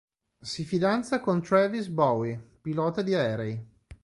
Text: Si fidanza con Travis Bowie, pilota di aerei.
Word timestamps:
Si 0.39 0.63
fidanza 0.65 1.19
con 1.19 1.43
Travis 1.43 1.85
Bowie, 1.87 2.57
pilota 2.59 3.03
di 3.03 3.13
aerei. 3.13 3.63